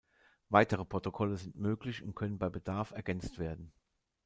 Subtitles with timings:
[0.49, 3.71] Weitere Protokolle sind möglich und können bei Bedarf ergänzt werden.